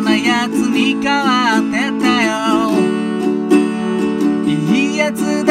[0.00, 2.30] 嫌なやつに変わってたよ。
[4.46, 5.49] いいやつだ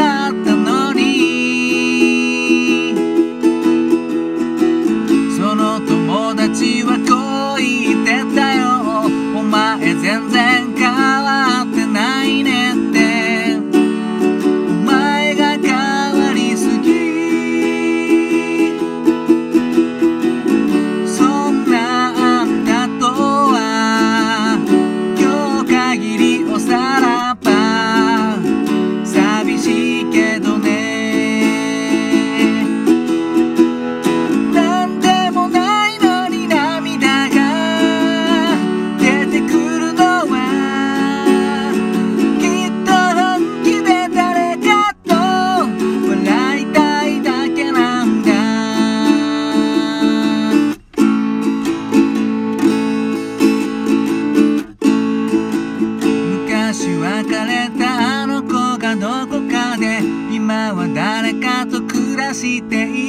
[62.33, 63.08] している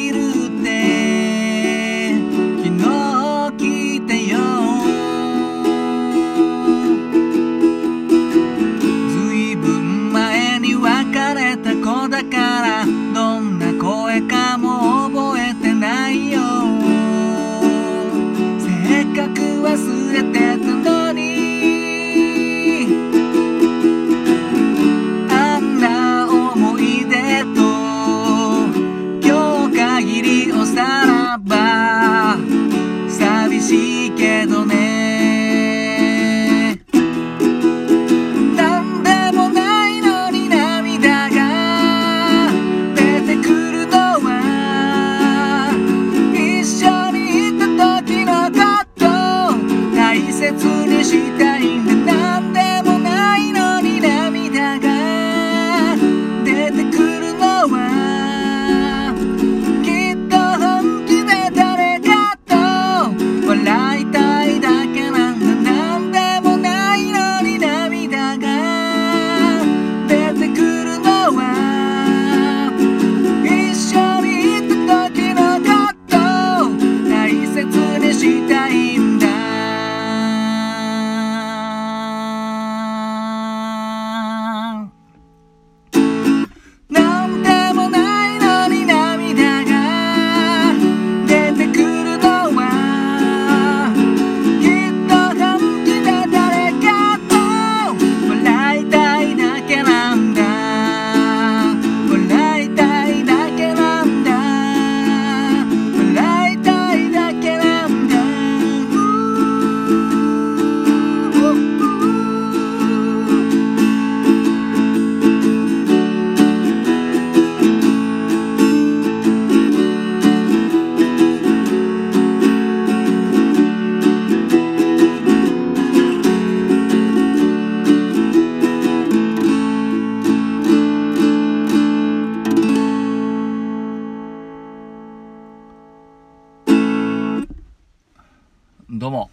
[138.93, 139.31] どうも。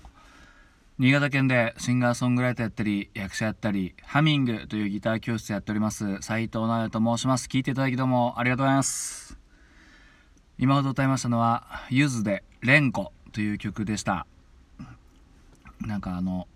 [1.00, 7.48] 新潟県でシンガーソングライターやったり役者やったりハミングというギター教室やっております斉藤直也と申します。
[7.48, 9.36] 聞いていただきどうもありがとうございます。
[10.60, 14.28] 今ほど歌いましたのはゆずで「レンコ」という曲でした。
[15.82, 16.48] なんかあの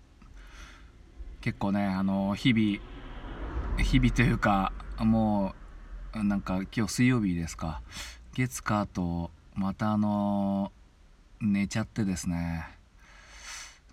[1.40, 5.56] 結構ねあの日々日々というかも
[6.14, 7.82] うなんか今日水曜日ですか。
[8.34, 10.70] 月火とまたあの
[11.40, 12.80] 寝ちゃってですね。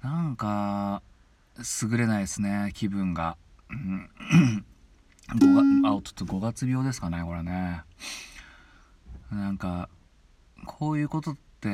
[0.02, 1.02] なんか
[1.82, 3.38] 優れないですね気分が、
[3.70, 7.84] 5月あちょっと5月病ですかねこれね。
[9.32, 9.90] なんか
[10.66, 11.70] こういうことって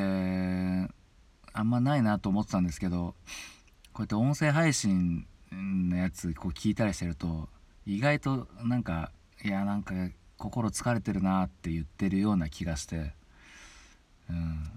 [1.54, 3.16] あんまないなと思ってたんですけど
[3.94, 7.48] こうやって音声配信のやつこう聞いたりしてると
[7.86, 9.12] 意外となんか
[9.44, 9.94] いやなんか
[10.38, 13.14] 心疲れてるなって言ってるような気がして。
[14.30, 14.75] うん。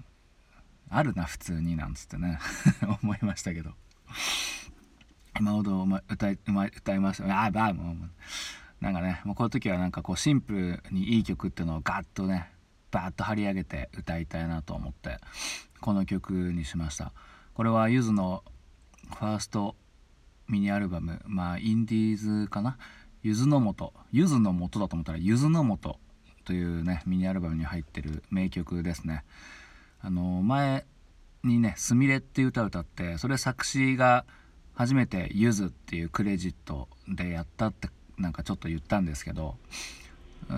[0.90, 2.38] あるな普通になんつってね。
[3.02, 3.72] 思いましたけど。
[5.38, 6.38] 今ほど歌い
[6.76, 7.44] 歌いました。
[7.44, 8.10] あばもう。
[8.80, 12.52] なんかねもうこういう時はなんかこうシンプルにいい曲っていうのをガッとね
[12.90, 15.18] バーッと張り上げて歌いたいなと思って
[15.80, 17.12] この曲にしました。
[17.54, 18.44] これはゆずの
[19.08, 19.76] ファースト
[20.46, 22.78] ミニアルバムまあインディーズかな？
[23.22, 23.92] ゆずの素。
[24.12, 25.98] ゆずの素だと思ったらゆずの素
[26.44, 29.24] というねミニアルバムに入ってる名曲ですね。
[30.00, 30.86] あの前
[31.44, 34.24] にね「すみれ」っていう歌を歌ってそれ作詞が
[34.74, 39.56] 初めて「ゆず」っていうクレジットでやったってなんかちょっと言ったんですけど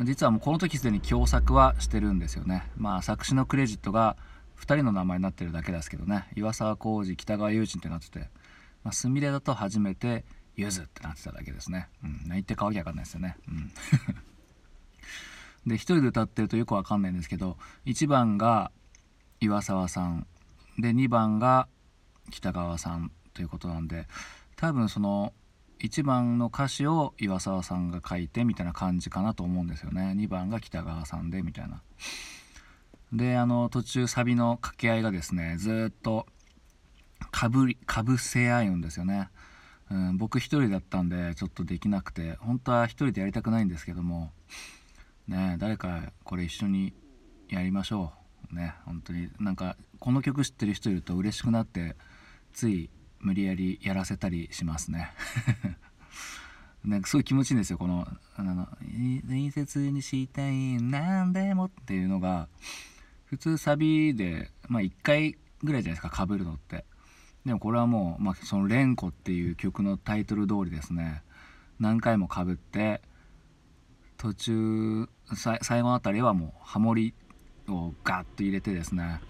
[0.04, 2.64] 実はもうこの時すでに共作はしてるんですよね。
[2.76, 4.16] まあ作詞のクレジットが
[4.58, 6.28] 2人の名前になってるだけですけどね。
[6.36, 8.28] 岩沢浩二北川悠仁ってなってて「、
[8.92, 10.24] すみれ」だと初めて
[10.56, 13.72] 「ゆず」ってなってただけですね、うん、何言ってかわけわかんないですよね、うん、
[15.66, 18.70] で1人で歌ってるとよくわかんないんですけど1番が
[19.40, 20.26] 岩沢さん。
[20.78, 21.68] で2番が
[22.30, 24.06] 北川さんということなんで
[24.56, 25.32] 多分その
[25.80, 30.14] 1番の歌詞を岩沢さんが書いてみたいな感じかなと思うんですよね。
[30.16, 31.82] 2番が北川さんでみたいな。
[33.12, 36.26] であの途中サビの掛け合いがですねずっと
[37.30, 39.28] かぶりかぶせ合うんですよね、
[39.90, 44.30] うん、僕一人だったんでちょっとできなくて本当は一人でやりたくないんですけども
[45.26, 46.92] ね誰かこれ一緒に
[47.48, 48.19] やりましょう。
[48.54, 49.28] ね本当に。
[49.38, 51.96] なんかこの曲知ってる人いると嬉しくなって
[52.52, 55.12] つい無理やりやらせたりしますね。
[56.84, 58.66] なんかすごい気持ちいいんですよこの「あの
[59.24, 62.48] 伝説にしたい何でも」っていうのが
[63.26, 66.86] 普通サビで、まあ、1回ぐらいじゃないですかかぶるのって。
[67.44, 71.22] でもこれはもう、まあ、その「連呼」っていう曲のタイトル通りですね。
[71.78, 73.00] 何回もかぶって
[74.18, 77.14] 途中最後のあたりはもうハモリ
[77.74, 79.20] をガッと入れてですね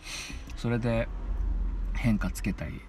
[0.56, 1.08] それで
[1.94, 2.80] 変化つけたり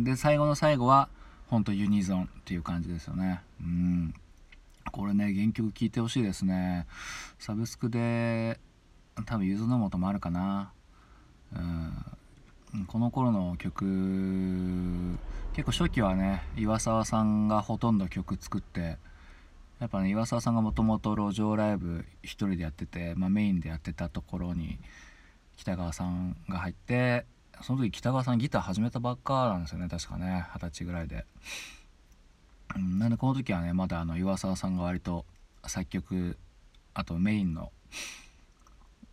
[0.00, 1.08] で最後の最後は
[1.48, 3.42] 本当ユニゾンっていう感じですよね。
[3.60, 4.14] うん。
[4.90, 6.86] これね原曲聴いてほしいですね。
[7.38, 8.58] サブスクで
[9.26, 10.72] 多分ゆずの素もあるかな。
[11.54, 12.86] うん。
[12.86, 13.84] この頃の曲
[15.52, 18.96] 結構初期はね岩沢さんがほとんど曲作って
[19.82, 24.78] やっぱね岩沢さんがもともと路上ライブ一人でやってて、まあ、メインでやってたところに
[25.56, 27.26] 北川さんが入って
[27.62, 31.26] その時北川さんギター始めたばっかなんですよね確かね二十歳ぐらいで、
[32.76, 35.24] なんでこの時はねまだあの岩沢さんが割と
[35.66, 36.38] 作曲
[36.94, 37.72] あとメインの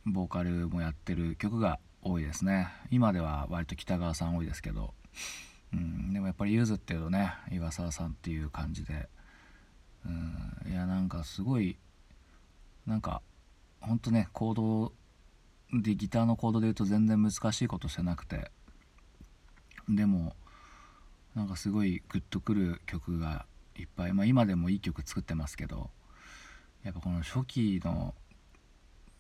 [0.06, 2.68] ボーカルもやってる曲が多いですね。
[2.92, 4.94] 今では割と北川さん多いですけど、
[5.74, 9.10] うん、でもやっぱりゆずっていうとね岩沢さんっていう感じで、
[10.06, 11.78] うん、いやなんかすごい
[12.86, 13.22] なんか
[13.82, 14.94] ほんとね行動
[15.74, 18.52] でギターのコードで言うと全然難しいことしてなくて。
[19.90, 20.36] でも
[21.36, 25.90] なんかすごいグッとくる曲がいっぱい、まあ、今でもいい曲作ってますけど
[26.84, 28.14] やっぱこの初期の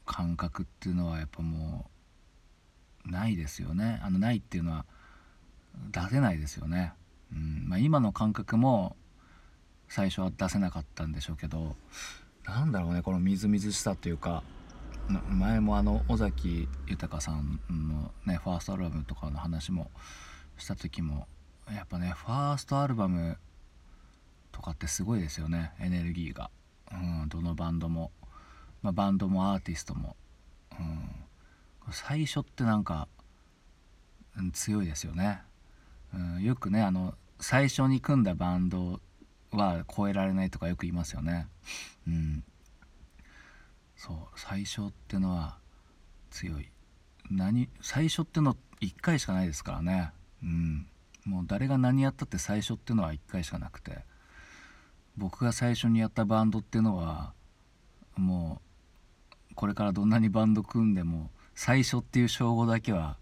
[0.05, 1.89] 感覚っていうのはやっぱも
[3.05, 3.99] うないですよね。
[4.03, 4.85] あのないっていうのは
[5.91, 6.93] 出せないですよね、
[7.33, 7.65] うん。
[7.67, 8.95] まあ、今の感覚も
[9.89, 11.75] 最初は出せなかったんでしょうけど
[12.45, 14.44] なんだろうねこのみずみずしさというか
[15.31, 19.89] 前もあの尾崎豊さんのねファーストアルバムとかの話も
[20.58, 21.27] した時も
[21.69, 23.38] やっぱねファーストアルバム
[24.51, 26.50] とかってすごいですよねエネルギーが、
[26.91, 28.12] うん、どのバンドも。
[28.81, 30.15] まあ、バンドもアーティストも、
[30.79, 31.10] うん、
[31.91, 33.08] 最初ってなんか、
[34.38, 35.41] うん、強いですよね、
[36.13, 39.01] うん、よくねあの最初に組んだバンド
[39.51, 41.48] は超えられないとかよく言いますよね。
[42.08, 42.44] うん。
[43.96, 45.58] そう最初ってのは
[46.29, 46.70] 強い。
[47.29, 50.12] 何最初っての1回しかないですからね。
[50.44, 50.88] うん。
[51.25, 54.06] もう誰が何やったって最初ってのは1回しかなくて。
[55.20, 57.34] 僕が最初にやったバンドっていうのは
[58.15, 58.62] も
[59.51, 63.18] うこれからどんなにバンド組んでも最初っていう称号だけは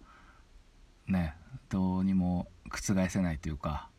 [1.07, 1.35] ね
[1.69, 3.89] どうにも覆せないというか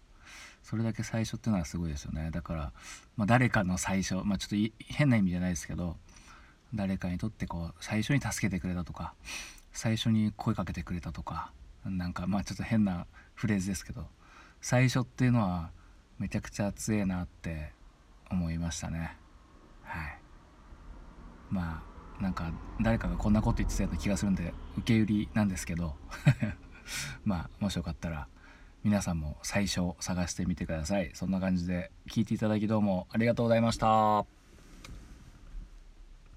[0.68, 2.30] それだけ最初っていうのはすごいですよね。
[2.30, 2.72] だから、
[3.16, 5.96] まあ、誰かの最初まあちょっと変な意味じゃないですけど
[6.74, 9.14] 誰かにとってこう最初に助けてくれたとか
[9.72, 11.52] 最初に声かけてくれたとか
[11.86, 14.08] なんかまあちょっと変なフレーズですけど
[14.60, 15.70] 最初っていうのは
[16.18, 17.72] めちゃくちゃ強えなって
[18.30, 19.16] 思いましたね。
[19.84, 20.18] はい。
[21.48, 21.82] ま
[22.20, 25.96] あなんか誰かがこんなこと言ってたような気がするんで受け売りなんですけど
[27.24, 28.28] まあもしよかったら
[28.84, 31.10] 皆さんも最初探してみてください。
[31.14, 34.37] そんな感じで聞いていただきどうもありがとうございました。